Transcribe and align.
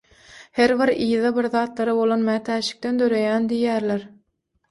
Her 0.59 0.71
bir 0.77 0.91
yza 1.09 1.31
birzatlara 1.35 1.93
bolan 1.99 2.25
mätäçlikden 2.29 2.97
döreýän 3.03 3.45
diýýärler. 3.53 4.09